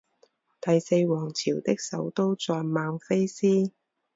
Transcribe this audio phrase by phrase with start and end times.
[0.59, 3.71] 第四王朝的首都在孟菲斯。